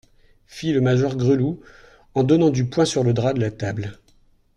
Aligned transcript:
Fit 0.47 0.73
le 0.73 0.81
major 0.81 1.15
Gresloup, 1.15 1.61
en 2.15 2.23
donnant 2.23 2.49
du 2.49 2.65
poing 2.65 2.85
sur 2.85 3.03
le 3.03 3.13
drap 3.13 3.33
de 3.35 3.39
la 3.41 3.51
table. 3.51 3.99